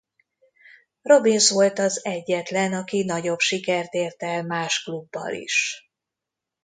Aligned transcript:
Robins 1.01 1.49
volt 1.49 1.79
az 1.79 2.05
egyetlen 2.05 2.73
aki 2.73 3.03
nagyobb 3.03 3.39
sikert 3.39 3.93
ért 3.93 4.23
el 4.23 4.43
más 4.43 4.83
klubbal 4.83 5.33
is. 5.33 5.89